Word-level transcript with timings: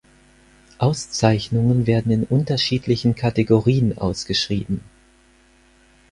Auszeichnungen 0.79 1.85
werden 1.85 2.11
in 2.11 2.23
unterschiedlichen 2.23 3.13
Kategorien 3.13 3.99
ausgeschrieben. 3.99 4.81